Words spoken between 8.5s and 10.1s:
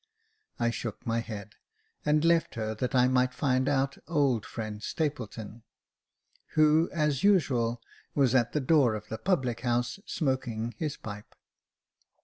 the door of the public house,